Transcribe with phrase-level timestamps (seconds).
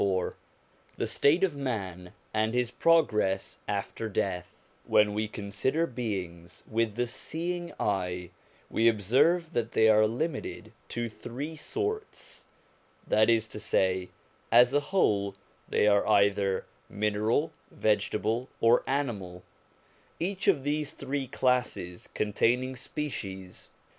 [0.01, 0.33] LXIV
[0.97, 4.51] THE STATE OF MAN AND HIS PROGRESS AFTER DEATH
[4.87, 8.31] WHEN we consider beings with the seeing eye,
[8.67, 12.45] we observe that they are limited to three sorts:
[13.05, 14.09] that is to say,
[14.51, 15.35] as a whole,
[15.69, 19.43] they are either mineral, vegetable, or animal;
[20.19, 23.69] each of these three classes containing species.